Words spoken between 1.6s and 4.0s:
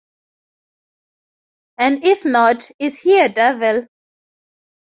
And if not, is he a devil?